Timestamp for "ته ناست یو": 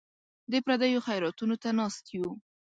1.61-2.27